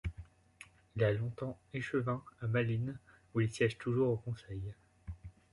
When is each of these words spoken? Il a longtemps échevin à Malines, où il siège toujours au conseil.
Il 0.95 1.03
a 1.03 1.13
longtemps 1.13 1.59
échevin 1.75 2.23
à 2.41 2.47
Malines, 2.47 2.97
où 3.35 3.41
il 3.41 3.51
siège 3.51 3.77
toujours 3.77 4.09
au 4.09 4.17
conseil. 4.17 4.73